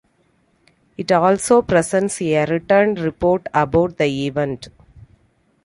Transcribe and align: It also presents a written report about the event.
It 0.97 1.11
also 1.11 1.61
presents 1.61 2.19
a 2.23 2.43
written 2.47 2.95
report 2.95 3.45
about 3.53 3.97
the 3.99 4.25
event. 4.25 4.69